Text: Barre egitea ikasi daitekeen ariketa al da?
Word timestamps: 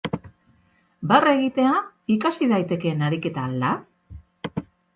Barre 1.11 1.33
egitea 1.39 1.75
ikasi 2.15 2.49
daitekeen 2.55 3.07
ariketa 3.11 3.47
al 3.51 3.57
da? 3.67 4.59